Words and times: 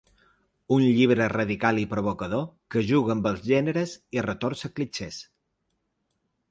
Un 0.77 0.85
llibre 0.99 1.27
radical 1.33 1.81
i 1.81 1.85
provocador 1.91 2.43
que 2.75 2.83
juga 2.93 3.15
amb 3.17 3.31
els 3.33 3.45
gèneres 3.53 3.95
i 4.19 4.27
retorça 4.31 4.75
clixés. 4.79 5.23